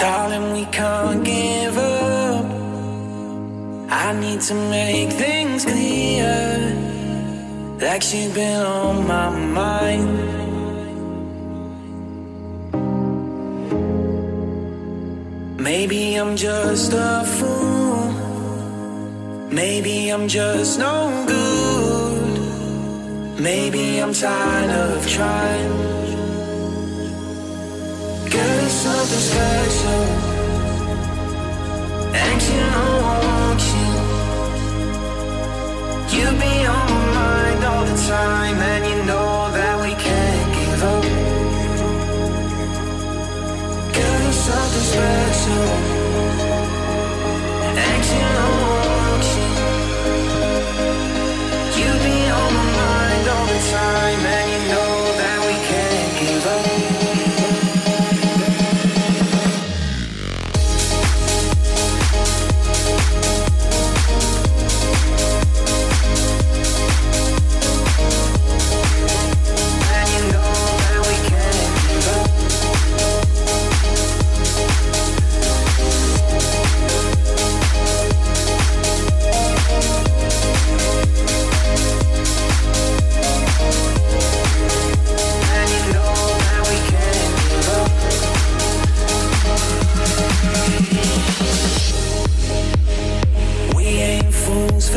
Darling, 0.00 0.54
we 0.54 0.64
can't 0.72 1.22
give 1.22 1.76
up. 1.76 2.46
I 3.90 4.18
need 4.18 4.40
to 4.48 4.54
make 4.54 5.10
things 5.12 5.66
clear. 5.66 6.88
Like 7.78 8.00
she's 8.00 8.32
been 8.32 8.62
on 8.62 9.06
my 9.06 9.28
mind. 9.28 10.40
Maybe 15.60 16.14
I'm 16.14 16.34
just 16.34 16.94
a 16.94 17.22
fool. 17.36 18.10
Maybe 19.52 20.08
I'm 20.08 20.28
just 20.28 20.78
no 20.78 21.24
good. 21.26 22.40
Maybe 23.38 23.98
I'm 24.00 24.14
tired 24.14 24.70
of 24.70 25.06
trying. 25.06 25.72
Girl, 28.30 28.68
something's 28.68 29.30
better. 29.34 29.59
And 32.12 32.42
you 32.42 32.56
know 32.56 33.19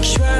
like 0.00 0.37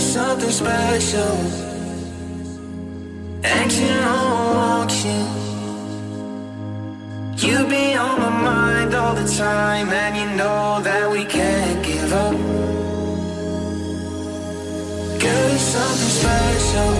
something 0.00 0.50
special. 0.50 1.36
Action 3.44 3.98
on 3.98 4.56
auction. 4.82 5.26
You 7.36 7.66
be 7.66 7.94
on 7.94 8.18
my 8.20 8.30
mind 8.30 8.94
all 8.94 9.14
the 9.14 9.28
time, 9.28 9.88
and 9.90 10.16
you 10.16 10.28
know 10.36 10.80
that 10.82 11.10
we 11.10 11.24
can't 11.24 11.84
give 11.84 12.12
up. 12.12 12.36
Girl, 15.22 15.58
something 15.74 16.12
special. 16.20 16.99